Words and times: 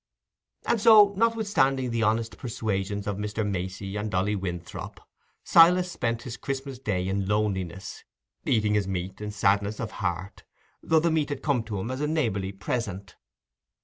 And 0.65 0.81
so, 0.81 1.13
notwithstanding 1.15 1.91
the 1.91 2.01
honest 2.01 2.39
persuasions 2.39 3.05
of 3.05 3.17
Mr. 3.17 3.47
Macey 3.47 3.95
and 3.97 4.09
Dolly 4.09 4.35
Winthrop, 4.35 4.99
Silas 5.43 5.91
spent 5.91 6.23
his 6.23 6.37
Christmas 6.37 6.79
day 6.79 7.07
in 7.07 7.27
loneliness, 7.27 8.03
eating 8.43 8.73
his 8.73 8.87
meat 8.87 9.21
in 9.21 9.29
sadness 9.29 9.79
of 9.79 9.91
heart, 10.01 10.43
though 10.81 10.99
the 10.99 11.11
meat 11.11 11.29
had 11.29 11.43
come 11.43 11.61
to 11.65 11.79
him 11.79 11.91
as 11.91 12.01
a 12.01 12.07
neighbourly 12.07 12.51
present. 12.51 13.15